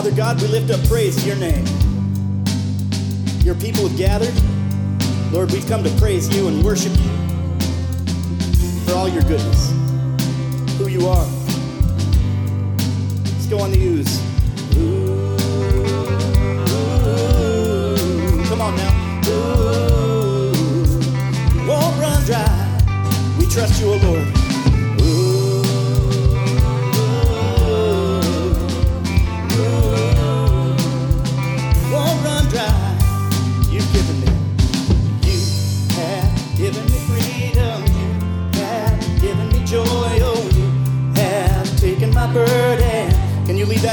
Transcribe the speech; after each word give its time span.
Father 0.00 0.16
God, 0.16 0.40
we 0.40 0.48
lift 0.48 0.70
up 0.70 0.82
praise 0.88 1.14
to 1.22 1.26
your 1.26 1.36
name. 1.36 1.62
Your 3.44 3.54
people 3.56 3.86
have 3.86 3.98
gathered. 3.98 4.32
Lord, 5.30 5.52
we've 5.52 5.68
come 5.68 5.84
to 5.84 5.90
praise 5.98 6.34
you 6.34 6.48
and 6.48 6.64
worship 6.64 6.92
you 6.92 7.10
for 8.86 8.94
all 8.94 9.10
your 9.10 9.20
goodness, 9.24 9.72
who 10.78 10.88
you 10.88 11.06
are. 11.06 11.26
Let's 13.26 13.46
go 13.48 13.60
on 13.60 13.72
the 13.72 13.78
ooze. 13.78 15.09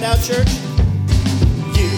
That 0.01 0.15
out, 0.15 0.23
church? 0.23 0.51
You. 1.77 1.89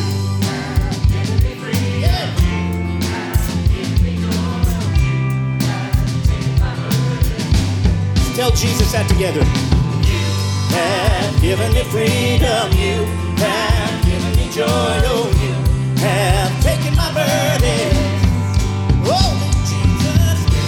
Tell 8.35 8.51
Jesus 8.51 8.91
that 8.93 9.07
together. 9.09 9.43
You 10.07 10.23
have 10.75 11.41
given 11.41 11.73
me 11.73 11.83
freedom. 11.83 12.71
You 12.71 13.03
have 13.43 14.05
given 14.05 14.35
me 14.37 14.49
joy. 14.53 14.65
Oh, 14.65 15.27
you 15.43 15.99
have 15.99 16.63
taken 16.63 16.95
my 16.95 17.11
burden. 17.11 17.91
Oh, 19.03 19.35
Jesus, 19.67 20.39
you 20.55 20.63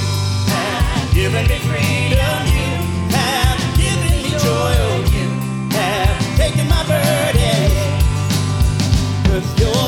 have 0.52 1.14
given 1.14 1.48
me 1.48 1.60
freedom. 1.60 2.01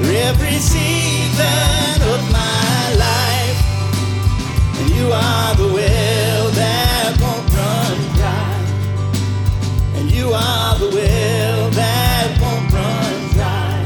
every 0.00 0.58
season 0.58 2.02
of 2.02 2.20
my 2.32 2.94
life. 2.96 3.58
And 4.80 4.90
you 4.90 5.12
are 5.12 5.54
the 5.54 5.68
well 5.72 6.50
that 6.50 7.20
won't 7.20 7.46
run 7.54 7.98
dry. 8.16 8.54
And 9.96 10.10
you 10.10 10.32
are 10.32 10.78
the 10.78 10.90
well 10.90 11.70
that 11.70 12.40
won't 12.40 12.72
run 12.72 13.30
dry. 13.30 13.78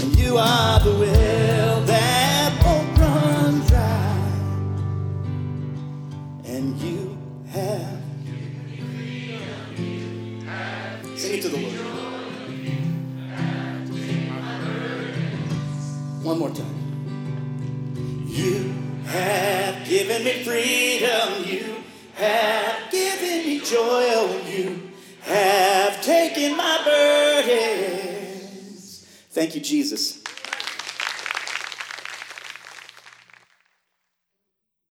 And 0.00 0.18
you 0.18 0.38
are 0.38 0.80
the 0.80 0.92
well 0.92 1.80
that 1.82 2.64
won't 2.64 2.98
run 2.98 3.60
dry. 3.66 4.16
And 6.44 6.76
you 6.80 7.18
have. 7.50 7.98
Sing 11.16 11.34
it 11.34 11.42
to 11.42 11.48
the 11.48 11.58
Lord. 11.58 11.97
One 16.28 16.38
more 16.40 16.50
time. 16.50 18.26
You 18.26 18.74
have 19.06 19.88
given 19.88 20.24
me 20.24 20.44
freedom. 20.44 21.42
You 21.42 21.76
have 22.16 22.90
given 22.90 23.46
me 23.46 23.60
joy. 23.60 24.04
Oh, 24.12 24.38
you 24.46 24.90
have 25.22 26.02
taken 26.02 26.54
my 26.54 26.82
burdens. 27.86 29.06
Thank 29.30 29.54
you, 29.54 29.62
Jesus. 29.62 30.17